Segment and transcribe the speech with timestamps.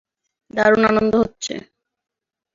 [0.51, 1.53] দারুণ আনন্দ হচ্ছে।